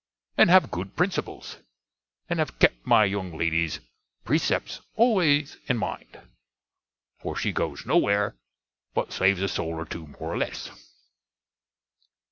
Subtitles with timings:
[0.35, 1.57] And have good principels,
[2.27, 3.79] and have kept my young lady's
[4.25, 6.19] pressepts always in mind:
[7.19, 8.35] for she goes no where,
[8.95, 10.71] but saves a soul or two, more or less.